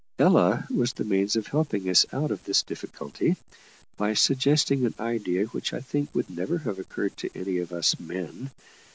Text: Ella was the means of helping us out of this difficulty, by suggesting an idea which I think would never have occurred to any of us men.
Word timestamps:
Ella 0.17 0.65
was 0.71 0.93
the 0.93 1.03
means 1.03 1.35
of 1.35 1.45
helping 1.45 1.87
us 1.87 2.07
out 2.11 2.31
of 2.31 2.43
this 2.45 2.63
difficulty, 2.63 3.35
by 3.97 4.15
suggesting 4.15 4.83
an 4.83 4.95
idea 4.99 5.45
which 5.45 5.73
I 5.73 5.79
think 5.79 6.09
would 6.15 6.27
never 6.27 6.57
have 6.57 6.79
occurred 6.79 7.15
to 7.17 7.29
any 7.35 7.59
of 7.59 7.71
us 7.71 7.99
men. 7.99 8.49